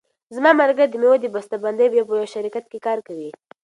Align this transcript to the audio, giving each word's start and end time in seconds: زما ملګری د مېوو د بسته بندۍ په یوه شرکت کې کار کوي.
زما 0.35 0.51
ملګری 0.61 0.87
د 0.91 0.95
مېوو 1.01 1.21
د 1.21 1.25
بسته 1.35 1.55
بندۍ 1.63 1.87
په 1.91 1.97
یوه 2.01 2.31
شرکت 2.33 2.65
کې 2.71 2.83
کار 2.85 2.99
کوي. 3.07 3.29